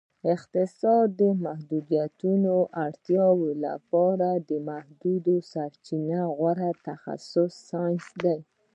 اقتصاد 0.33 1.07
د 1.19 1.21
محدودو 1.43 2.55
اړتیاوو 2.85 3.49
لپاره 3.65 4.29
د 4.49 4.51
محدودو 4.69 5.35
سرچینو 5.51 6.21
غوره 6.37 6.69
تخصیص 6.87 7.53
ساینس 7.69 8.05
دی 8.23 8.37